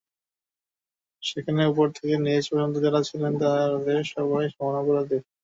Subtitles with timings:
[1.23, 5.17] সেখানে ওপর থেকে নিচ পর্যন্ত যাঁরা ছিলেন, তাঁদের সবাই সমানভাবে অপরাধী।